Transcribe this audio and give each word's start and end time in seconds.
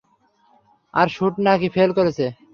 আর 0.93 1.07
শুটু 1.15 1.39
নাকি 1.47 1.67
ফেল 1.75 1.89
করেছে। 1.97 2.25